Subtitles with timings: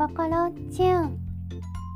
[0.00, 1.18] 心チューン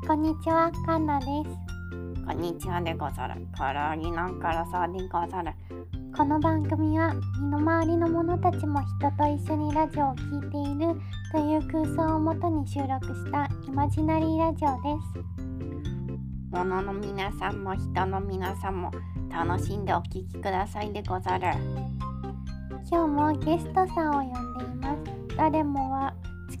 [0.05, 3.47] こんにちはカンナですこんにちはでござる。
[3.57, 5.51] からぎなんからさでござる。
[6.15, 11.01] この番組は身の回りの者たちも人と一緒にラジオを聴いている
[11.31, 15.25] という空想をもとに収録したイマジナリーラジオです
[16.51, 18.91] 物の皆さんも人の皆さんも
[19.31, 21.47] 楽しんでお聞きくださいでござる。
[22.87, 26.13] 今日もゲストさんを呼んでいます誰もは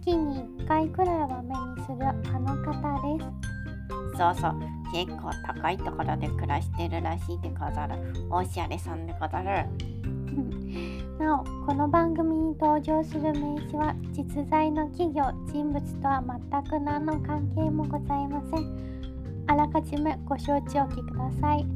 [0.05, 3.55] 月に1回くらいは目にするあの方です
[4.17, 4.55] そうそう。
[4.93, 7.95] 結構高いところで暮らしてるらしいでござる。
[8.29, 9.65] おしゃれさんでござる。
[11.19, 21.74] なおこの番組に登場する名詞は実在の企業人物とは全く何の関係もございませんあらかじめご承知おきください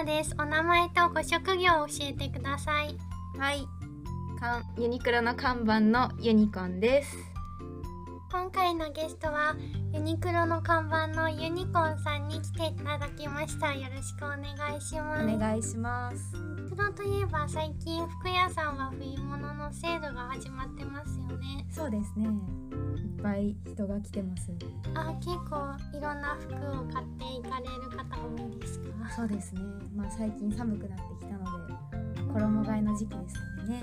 [0.00, 0.34] 方です。
[0.38, 2.96] お名前とご職業を教えてください。
[3.38, 3.66] はい、
[4.38, 7.16] かんユニクロの看板のユニコーンです。
[8.32, 9.56] 今回のゲストは
[9.92, 13.74] ユニクロの看板のユニコーンさんに来ていただきました。
[13.74, 15.34] よろしくお願いします。
[15.34, 16.49] お願いします。
[16.70, 22.26] ユニクロといえば最近服屋さんは冬物のセールが始まってますよねそうですね。
[22.26, 24.50] いっぱい人が来てます。
[24.94, 29.10] あ結構いろんな服を買っていかれる方が多いですか？
[29.14, 29.60] そうですね。
[29.94, 31.74] まあ最近寒くなってきたので
[32.32, 33.82] 衣替えの時期ですのでね。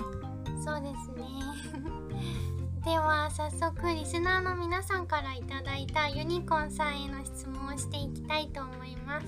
[0.64, 1.28] そうですね
[2.84, 9.28] では早速リスナーの皆さんからいただいたユニコーンさんへの質問をしていきたいと思います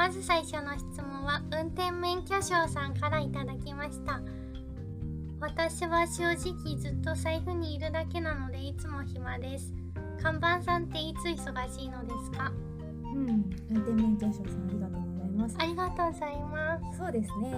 [0.00, 4.22] まず最初の質問は運転免許証さんからいただきました
[5.38, 9.74] 私は正直ずっと財布にいるだけなのでいつも暇です
[10.22, 12.50] 看板さんっていつ忙しいのですか？
[13.14, 13.28] うん、
[13.68, 15.56] 運転免許証さんありがとうございます。
[15.58, 17.54] ありがとうございますそうですね。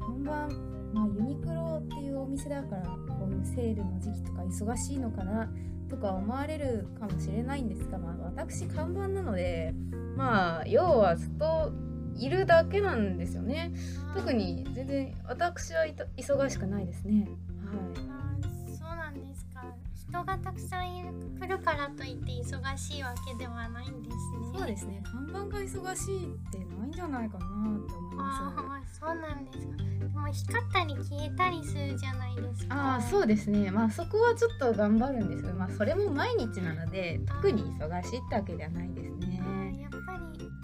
[0.00, 0.48] 本番
[0.92, 5.48] まあユニクロっていうお店だからこういうセールの時期とか忙しいのかな
[5.88, 9.72] とか思われるかもしれないんですが、まあ私看板なので、
[10.20, 11.72] まあ要はずっと
[12.14, 13.72] いるだけなんですよね。
[14.14, 17.26] 特に全然私はいた忙しくないですね。
[17.64, 19.64] はあーそうなんですか
[19.94, 21.08] 人がたくさんいる
[21.40, 24.58] 来るからといって忙しいわけではないんですねい。
[24.58, 25.02] そうですね。
[25.04, 32.66] 看板が忙しいってないんじゃないかなって思いまああそうなんですかでも光ったり消えたりするじゃないですす。
[32.68, 33.70] かああそうですね。
[33.70, 35.44] まあそこはちょっと頑張るんです。
[35.54, 39.39] まあそれも毎日なので特に忙しいってわけではないですね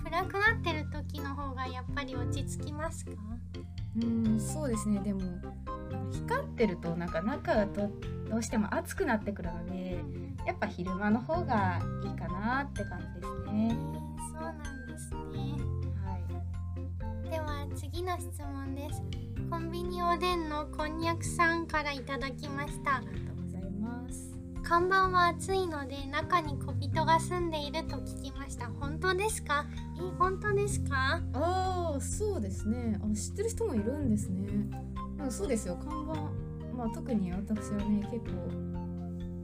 [0.08, 3.12] 暗くなってる時の方がやっぱり落ち着きますか？
[4.02, 5.00] うんそうですね。
[5.00, 5.20] でも
[6.12, 7.90] 光ってるとなんか中がど
[8.30, 10.02] どうしても暑くなってくるので
[10.46, 13.68] やっぱ昼間の方がいいかなって感じですえね。
[13.74, 15.18] ーそうなんですね
[16.04, 16.18] は
[17.26, 17.30] い。
[17.30, 19.02] では次の質問です
[19.50, 23.02] コンビニおでんのこんにゃくさんからいただきました
[24.68, 28.66] 看板は暑いので中に小人が住んでいると聞きました。
[28.80, 29.64] 本当ですか？
[29.96, 31.22] え本当ですか？
[31.34, 32.98] ああそうですね。
[33.00, 34.48] あ知ってる人もいるんですね。
[35.24, 35.76] あそうですよ。
[35.76, 36.14] 看板
[36.76, 38.50] まあ特に私はね結構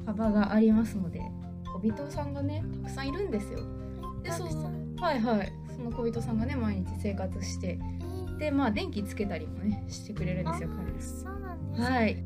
[0.06, 1.22] 幅がありますので
[1.72, 3.60] 小人さんがねたくさんいるんですよ。
[4.24, 5.52] でそのんはいはい。
[5.76, 8.36] その小人さんがね毎日生活してえー。
[8.38, 12.24] でまあ電気つけたりもねしてくれるんですよあ彼そうなんですか、はい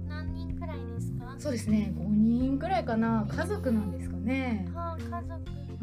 [1.39, 1.93] そうですね。
[1.97, 3.27] 5人くらいかな。
[3.29, 4.67] 家族なんですかね。
[4.75, 5.13] はあ、家族、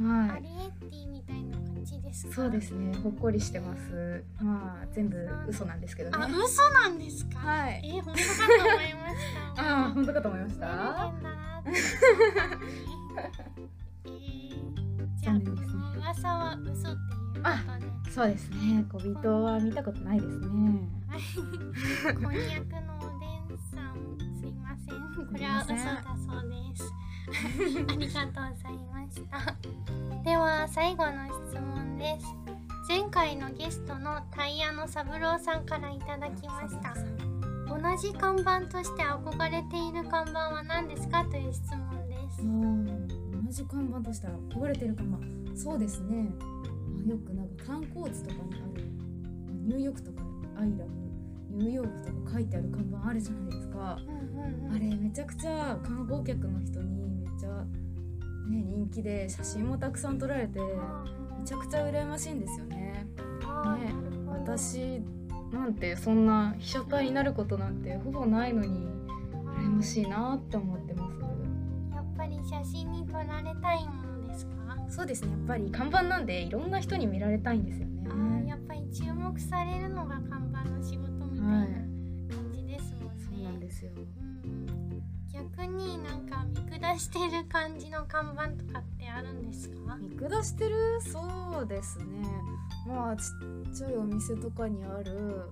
[0.03, 0.29] はい。
[0.31, 2.33] アリエッティみたいな感じですか？
[2.33, 2.95] そうですね。
[2.97, 4.23] ほっこりしてます。
[4.41, 6.17] まあ全部嘘なんですけどね。
[6.19, 7.81] あ、嘘なんですか、はい。
[7.85, 9.25] えー、本当かと思いまし
[9.55, 9.63] た。
[9.63, 11.13] ああ本当かと思いました？
[14.05, 15.43] えー、じゃあね。
[15.45, 17.49] の噂は嘘っていうこ
[18.03, 18.11] とで。
[18.11, 18.85] そうですね。
[18.91, 20.89] 小人は見たことないですね。
[21.07, 21.21] はい。
[22.15, 23.02] こんにゃくの
[24.93, 26.93] これは嘘だそうです。
[27.87, 29.55] ありがとうございました。
[30.23, 32.27] では最後の質問です。
[32.87, 36.93] 前回のゲストのタイヤの三郎さんからいただきました。
[37.67, 42.43] 同じ看板として憧れている看板は何ですかという質問です。
[42.43, 45.57] 同じ看板としたら壊れてる看板。
[45.57, 46.27] そうですね。
[46.39, 48.83] あよくなんか観光地とかにある
[49.65, 50.21] ニューヨークとか
[50.57, 50.85] アイラ。
[50.85, 51.02] ブ
[51.53, 53.99] ニューヨークとか書いてある看板あるじゃないですか。
[54.07, 54.75] うんうんうん。
[54.75, 57.49] あれめちゃくちゃ観光客の人にめっちゃ
[58.49, 63.05] ね人気で写真もたくさん撮られてめちゃくちゃ羨ましいんですよね。
[63.05, 63.93] ね
[64.27, 65.01] 私
[65.51, 68.87] なんてそんな被写体になることなんてほぼないのに
[69.57, 71.13] 羨楽しいなって思ってます。
[71.95, 74.51] やっぱり写真に撮られたいものですか？
[74.89, 78.07] そうですねやっぱり看板なんでいろんな人に見られたいんですよね。
[78.09, 81.12] あーやっぱり注目されるのが看板の仕事
[81.43, 81.67] みたいなはい
[82.29, 83.17] 感じですもん。
[83.17, 83.59] ね、そうなん。
[83.59, 85.03] ですようん。
[85.31, 86.25] 逆になん。
[86.27, 89.41] か見下してる感じの看板とかってあるん。
[89.49, 92.05] ですか見下してるそうですね
[92.87, 93.23] まあち
[93.71, 95.29] っちゃいお店とかにあるなん。
[95.39, 95.47] か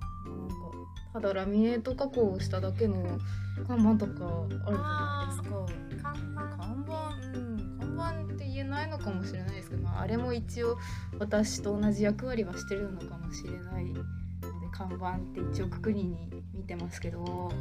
[1.13, 2.95] ただラミネート加工をしただけの
[3.67, 5.65] 看板とかあるじゃないですか
[6.01, 6.85] 看板看
[7.31, 7.77] 板うん。
[7.79, 10.77] 看板って言えないのかもしれないですけど、まあ、あれも一応
[11.19, 13.94] 私と同じ役割はしてるのかもしれない
[14.71, 17.51] 看板って一応くくりに見てますけど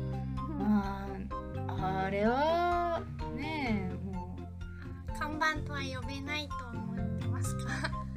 [0.59, 1.07] ま
[1.69, 3.03] ああれは
[3.37, 7.73] ねえもう看板とは呼べないと思ってますか？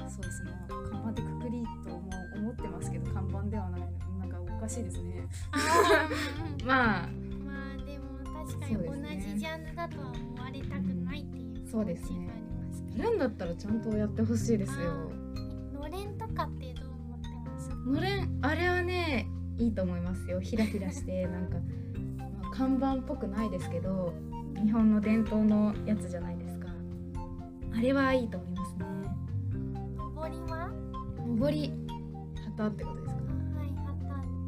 [0.10, 0.52] そうですね。
[0.90, 3.88] 看板ってくくりとも思ってますけど、看板ではないの。
[4.20, 5.28] なんかおかしいですね。
[6.66, 7.08] まあ、
[7.46, 12.30] まあでも確かに同じジャンルだとは思われたくないっていうそうですね
[12.96, 15.12] やるんだったらちゃんとやってほしいですよ。
[15.74, 16.63] のれんとかって
[17.86, 19.28] のれん、あれはね、
[19.58, 20.40] いいと思いますよ。
[20.40, 21.58] ひらひらして、 なんか、
[22.42, 24.14] まあ、看板っぽくないですけど、
[24.64, 26.68] 日本の伝統のやつじゃないですか。
[27.76, 28.86] あれはいいと思いますね。
[30.16, 30.70] ぼりは？
[31.28, 31.74] のぼり、
[32.46, 33.22] 旗ってことですか？
[33.58, 33.70] はい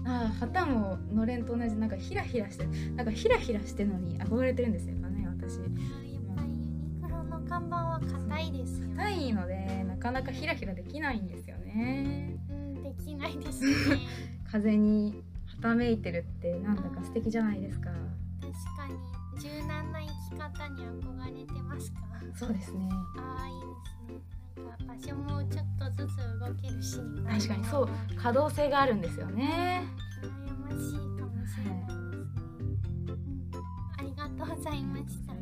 [0.06, 2.66] 旗ああ旗ものれんと同じなんかヒラヒラして
[2.96, 12.35] なんかヒラヒラしてるのに憧れてるんですよね私ユニクロの看板は硬いですよ硬いのでなかなかヒラヒラできないんですよねうん
[12.98, 13.74] できないですね。
[14.52, 15.24] 風に
[15.58, 17.90] はためいてるってなんだか素敵じゃないですか。
[17.90, 22.00] 確かに柔軟な生き方に憧れてますか？
[22.36, 22.90] そうですね。
[23.18, 24.64] ああいいですね。
[24.64, 26.98] なんか場所もちょっとずつ動けるし
[27.28, 27.90] 確かにそう。
[28.16, 29.84] 可動性があるんですよね。
[30.22, 32.18] 羨ましいかもしれないですね、
[33.08, 33.20] うん、
[33.98, 35.34] ありがとうございました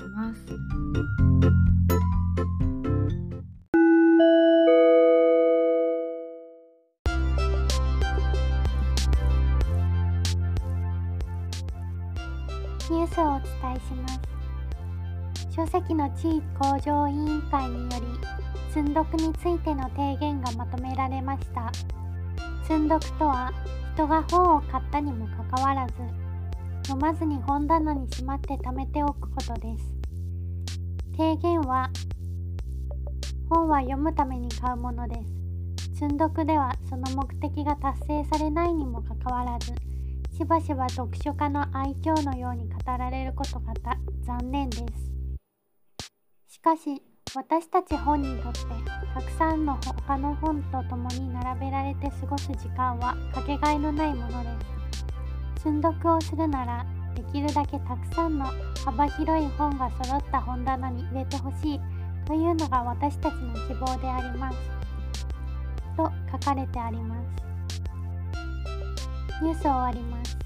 [15.83, 21.71] 書籍の地位向上委員会により積読についての提言がまとめられました。
[22.65, 23.51] 積読とは
[23.94, 25.94] 人が本を買ったにもかかわらず
[26.88, 29.94] 読まずに本棚にしまって貯めておくことです。
[31.18, 31.89] 提言は
[33.50, 35.15] 本は読むために買うもので
[35.89, 36.00] す。
[36.00, 39.74] 積読ではその目的が達成されないにもかかわらず
[40.36, 45.12] しばしば読書家の愛嬌のように語られることがた残念です。
[46.63, 47.01] かし
[47.36, 48.60] 私たち本にとって
[49.13, 54.50] たくさんの他の本と共に並べられて過ごす時間はかけがえのないもので
[55.57, 55.63] す。
[55.63, 58.45] 積読をするならできるだけたくさんの
[58.86, 61.81] 幅広い本が揃った本棚に入れてほしい
[62.25, 64.57] というのが私たちの希望であります。
[65.98, 67.44] と書かれてあります。
[69.44, 70.38] ニュース終わります。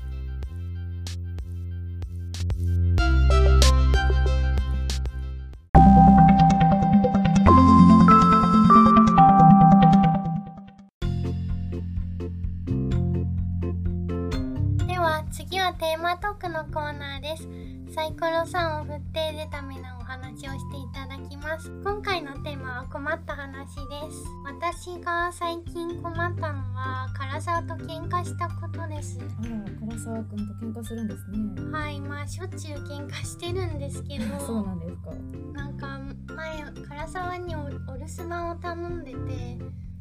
[15.97, 17.49] テーマトークのコーナーです。
[17.95, 21.71] サイコロさんを振って出ためなお話をしていただきます。
[21.83, 24.23] 今回のテーマは困った話です。
[24.45, 29.19] 私が最近困ったのは唐沢と喧嘩したことです。
[29.19, 31.71] あら唐沢くんと喧嘩するんですね。
[31.71, 35.11] はいまあしょっちゅう喧嘩してるんですけど そうなんですか。
[35.53, 35.99] なんか
[36.35, 36.61] 前
[37.05, 39.57] 唐沢におお留守番を頼んでて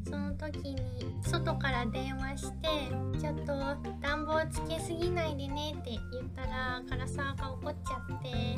[0.08, 0.76] その時に
[1.22, 2.68] 外から電話して
[3.18, 3.46] 「ちょっと
[4.00, 8.56] 暖房つけすぎないでね」って言ったら唐沢が怒っちゃって。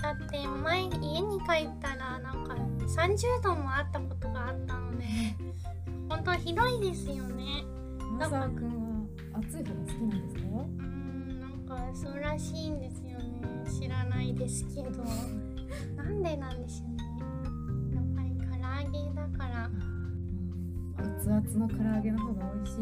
[0.00, 0.88] だって前家
[1.20, 5.04] に帰ったらなんか30度もあったことがあったので
[6.08, 7.64] 本当ひどいですよね。
[8.20, 10.40] あ唐沢くんは暑い方が好きなんですか？
[10.40, 13.42] うーんなんかそうらしいんですよね。
[13.80, 15.02] 知らないですけど。
[15.96, 16.97] なんでなんでしょうね
[21.28, 22.78] 熱々の唐揚げの方が美味しい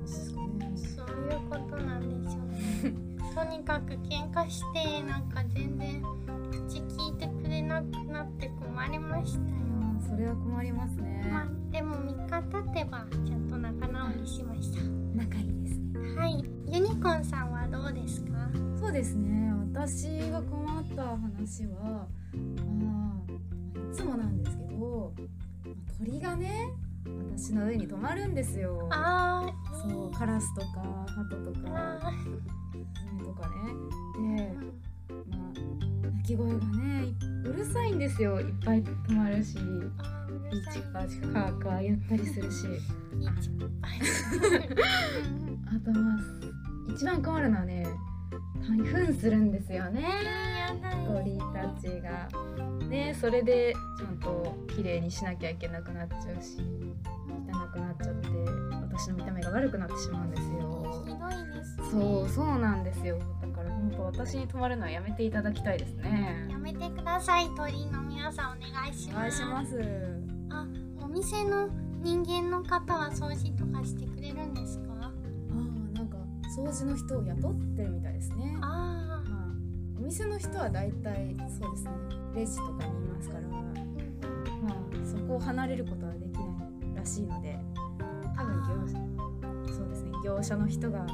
[0.00, 0.72] ですかね。
[0.76, 6.02] そういうことなんでしょうねとにかく喧嘩してなんか全然
[6.50, 9.56] 口聞いてくれなくなって困りましたよ
[10.08, 14.80] それは困りますね、まあでも3日経てばちゃんと仲直りしました
[15.14, 18.28] 仲いいですねはいユニコーンさんはどうですか
[18.80, 22.06] そうですね私が困った話は
[27.48, 28.86] 足の上に止まるんですよ。
[28.90, 29.88] あー。
[29.88, 30.66] そうカラスとか
[31.06, 32.30] ハトとかあスズ
[33.14, 33.54] メとかね。
[34.36, 34.52] で
[35.30, 37.06] まあ鳴き声がね
[37.44, 38.38] うるさいんですよ。
[38.40, 39.56] いっぱい止まるし。
[39.56, 42.66] いーチパーチカーカー言ったりするし。
[43.24, 43.30] あ
[45.84, 46.18] とまあ
[46.92, 47.86] 一番困るのはね
[48.30, 50.04] たまに糞するんですよね。
[51.06, 52.28] 鳥たちが。
[52.88, 56.56] ねそれでちゃんと綺麗にしなきゃいけなくなっちゃうし
[57.46, 58.28] 汚くなっちゃって
[58.90, 61.04] 私の見た目が悪くなってしまうんですよ。
[61.06, 61.88] ひどいですね。
[61.90, 63.18] そうそうなんですよ。
[63.42, 66.46] だから本当私に泊まるのはやめていただきたいですね。
[66.50, 67.48] やめてください。
[67.56, 69.42] 鳥の皆さんお願いしおます。
[69.42, 70.18] 願いします。
[70.50, 70.66] あ
[71.02, 71.68] お店の
[72.02, 74.87] 人間の方は掃除とかしてくれるんですか？
[76.58, 78.56] 掃除の人を雇ってるみたいですね。
[78.60, 79.22] あまあ
[79.96, 81.90] お店の人はだいたいそうですね
[82.34, 83.42] レジとかにいますから。
[83.48, 86.40] まああそこを離れることはできな
[86.94, 87.58] いらしいので。
[88.36, 91.06] 多分業者そうですね業者の人が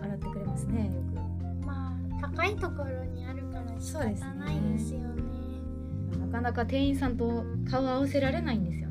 [0.00, 1.66] 洗ってくれますねよく。
[1.66, 4.04] まあ高いところにあるから仕方
[4.34, 5.22] ないですよね。
[6.20, 8.87] なかなか店員さんと顔を合わせられないんですよ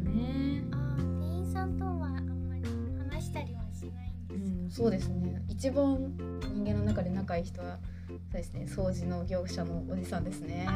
[4.69, 5.41] そうですね。
[5.47, 6.13] 一番
[6.53, 8.65] 人間の中で仲いい人はそうですね。
[8.67, 10.67] 掃除の業者のおじさんですね。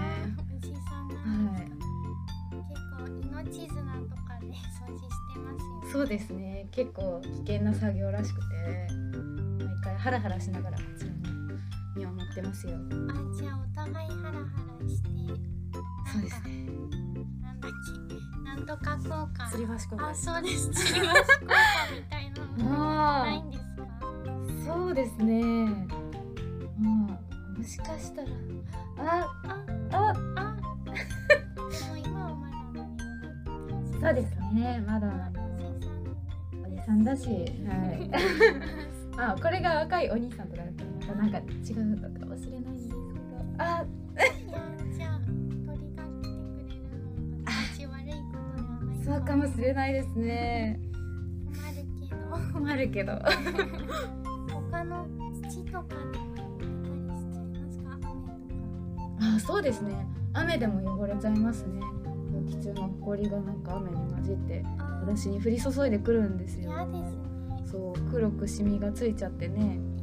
[0.57, 6.67] おじさんなんですか、結構命綱とかで 掃除してますよそうですね。
[6.71, 8.87] 結構危険な作業らしくて
[9.63, 11.17] 毎回ハラハラしながらこちらも
[11.95, 12.73] 見守ってますよ。
[12.73, 12.77] あ
[13.37, 14.41] じゃあお互いハラハ
[14.81, 15.09] ラして。
[16.11, 16.65] そうですね。
[17.41, 19.43] なんだっけなんとか効果。
[19.45, 20.69] 吊り橋効果あそうです。
[20.69, 21.23] 吊り橋効果
[21.95, 23.60] みたいなのあないんです
[24.71, 25.65] そうですね。
[26.79, 28.29] まあもしかしたら。
[28.97, 29.57] ああ
[29.91, 30.55] ああ。
[30.87, 32.55] でも今はまだ。
[33.99, 34.81] そうですね。
[34.87, 35.31] まだ。
[36.65, 37.17] おじさんだ。
[37.17, 37.45] しはい
[39.17, 43.01] あこれが若いお兄さんとかだったらまたなんか違うのかもしれないんですけど
[43.57, 43.85] あ
[49.03, 50.79] そうかもしれないですね。
[52.53, 53.19] 困るけど。
[53.19, 53.25] 困る
[53.99, 54.11] けど
[59.35, 59.93] あそうですね。
[60.33, 61.81] 雨でも汚れちゃいますね。
[62.31, 64.63] 空気中の埃がなんか雨に混じって
[65.01, 66.71] 私に降り注いでくるんですよ。
[66.71, 67.11] 嫌です。
[67.11, 67.21] ね
[67.71, 69.55] そう黒くシミがついちゃってね。
[69.59, 70.01] えー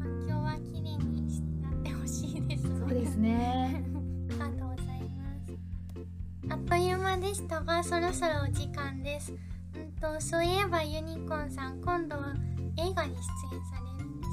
[0.00, 2.64] 環境はきれいになってほしいです。
[2.68, 3.84] ねそうですね。
[4.30, 6.52] ありがとうございます。
[6.52, 9.32] あっという間でしたがそろそろお時間です。
[9.32, 12.34] うんとそういえばユニコーンさん今度は
[12.76, 14.28] 映画に出演されるんです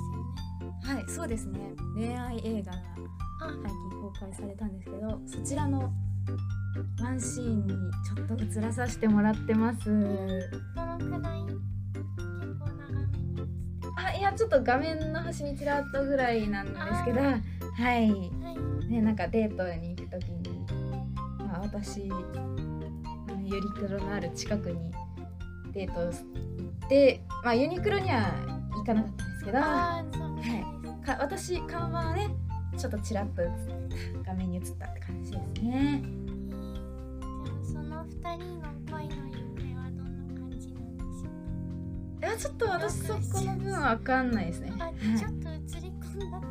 [0.87, 0.99] よね。
[1.01, 1.59] はいそうですね。
[1.95, 2.71] 恋愛映画
[3.47, 5.91] 最近公開されたんですけどそちらの
[7.01, 7.73] ワンシーンに
[8.03, 9.85] ちょっと映らさせてもらってます。
[9.85, 11.59] どのくらい結
[12.59, 13.41] 構長めに。
[13.97, 17.39] あいやちょっと画面の端にちらっとぐらいなんですけどはい。
[17.79, 18.89] はい。
[18.89, 20.65] ねなんかデートに行く時に、
[21.39, 22.11] まあ、私ユ
[23.59, 24.91] ニクロのある近くに
[25.71, 28.31] デート行って、まあ、ユニクロには
[28.75, 29.59] 行かなかったんですけど。
[29.59, 31.05] あーそうなんです。
[31.05, 32.29] か私看板はね
[32.77, 33.41] ちょっとちらっと
[34.25, 36.03] 画面に映ったって感じですね。
[37.63, 41.29] その二人の恋の行方はどんな感じなんでしょ
[42.21, 44.73] ういやちょっと私そこの分は分かんないですね。
[45.17, 46.47] ちょっと映り込んだって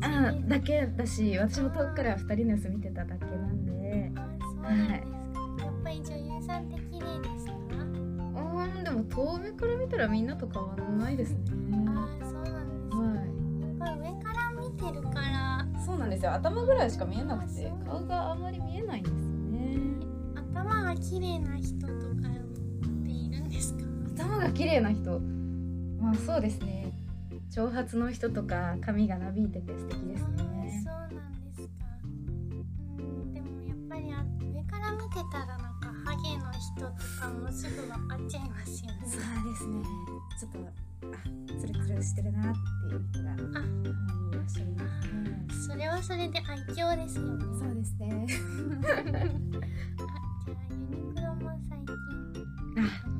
[0.00, 4.12] じあでだけだし私も遠くから2人の様子見てただけなんで。
[4.16, 7.52] あそうなんですか、やっぱり女優さんって綺麗ですか？
[7.76, 11.38] うんでも遠目から見たらみんなと変わらないですね。
[11.88, 13.24] あそうなんですか、はやっ
[13.78, 16.32] ぱ上から見てるからいそうなんですよ。
[16.32, 17.72] 頭ぐらいしか見えなくて。
[17.86, 19.78] 顔があまり見えないんですよね。
[20.52, 23.84] 頭が綺麗な人とかっているんですか？
[24.16, 25.20] 頭が綺麗な人。
[26.00, 26.92] まあそうですね。
[27.50, 31.84] 長髪の人とか髪がなびいてて素敵ですあねそうなんですか。
[32.98, 36.86] うんでもやっぱりあ上から見てたらなんかハゲの人と
[37.20, 38.98] かもすぐ分かっちゃいますよね。
[39.04, 39.20] そう
[39.52, 39.82] ですね。
[40.38, 40.58] ちょっと
[41.06, 41.10] あ
[41.60, 44.58] ツルツルしてるなっていう人があはいいらっしゃいます。
[44.60, 44.66] ね
[45.68, 47.44] それはそれで愛嬌ですよね。
[47.58, 48.26] そうですね。
[48.26, 49.30] あじゃあユ
[50.96, 51.94] ニクロも最近
[52.76, 52.80] あ。
[53.10, 53.16] 冬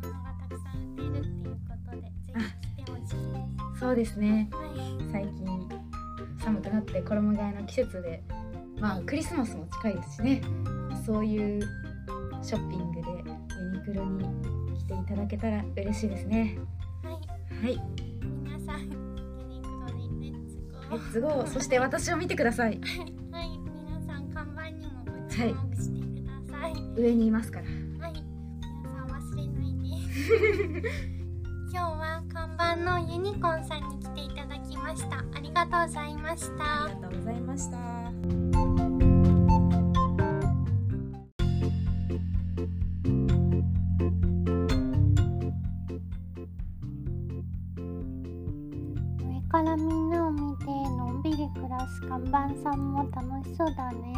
[0.00, 2.32] 物がたくさん売ってるっていうことでぜひ
[2.76, 3.80] 来てほしいです。
[3.80, 4.48] そうですね。
[4.52, 5.12] はい。
[5.12, 5.68] 最近
[6.38, 8.22] 寒くなって衣替えの季節で
[8.78, 10.42] まあクリスマスも近いですしね。
[11.04, 11.62] そういう
[12.42, 13.08] ショッピングで
[13.60, 14.24] ユニクロに
[14.78, 16.58] 来ていただけたら嬉しいですね。
[17.02, 17.10] は
[17.68, 17.76] い。
[17.76, 17.91] はい
[20.92, 22.80] レッツゴーレッツゴーそして私を見てください。
[23.32, 23.58] はい。
[23.58, 26.74] 皆さん看板にもご注目してください。
[26.96, 27.30] 上にい。
[27.30, 27.64] ますから
[28.06, 30.82] はい、皆さん忘れない。
[30.82, 30.88] で
[31.72, 34.28] 今日は看板のユニコーンさんに来てい。
[34.36, 36.14] ただきましたありがとうござい。
[36.16, 37.40] ましたありがとうござい。
[37.40, 38.01] ました
[49.52, 54.14] からみんなを見てのんびり暮らす看板さんも楽しそうだね。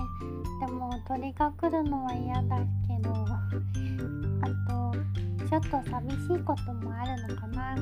[0.60, 3.40] でも鳥が来るのは嫌だけどあ
[4.70, 4.96] と
[5.48, 7.74] ちょっと寂しいこともあるのかな。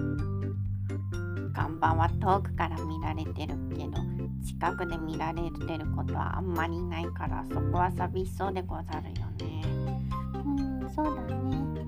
[1.52, 3.98] 看板は遠くから見られてるけど
[4.42, 9.62] 近くで見られてることはあんまりないからそこは寂しそうでござるよね。
[10.42, 11.84] うんそうだね。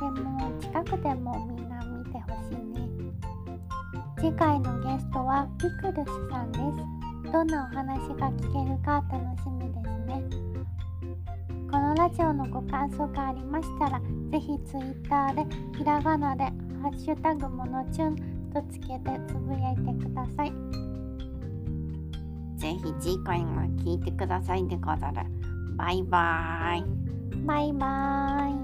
[0.00, 1.67] でも近くでも見
[4.18, 7.32] 次回のゲストはピクルスさんです。
[7.32, 10.22] どんなお話が聞けるか楽しみですね。
[11.70, 16.44] このラジオのご感想がありましたらぜひツイッターでひらがなで
[16.82, 18.16] 「ハッシュタグものちゅん」
[18.52, 20.52] とつけてつぶやいてください。
[22.56, 25.22] ぜひ次回も聞いてくださいでござる。
[25.76, 26.84] バイバーイ。
[27.46, 28.57] バイバーイ